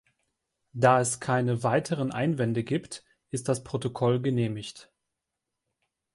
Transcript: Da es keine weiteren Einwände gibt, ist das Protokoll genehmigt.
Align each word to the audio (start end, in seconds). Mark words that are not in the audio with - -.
Da 0.73 0.99
es 0.99 1.19
keine 1.19 1.61
weiteren 1.61 2.11
Einwände 2.11 2.63
gibt, 2.63 3.05
ist 3.29 3.47
das 3.49 3.63
Protokoll 3.63 4.19
genehmigt. 4.19 4.91